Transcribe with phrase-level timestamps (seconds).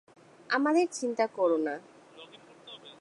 [0.49, 1.75] আমাদের চিন্তা করো না।